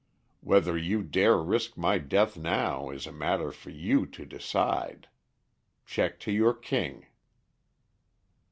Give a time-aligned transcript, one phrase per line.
[0.39, 5.09] Whether you dare risk my death now is a matter for you to decide.
[5.85, 7.05] Check to your king."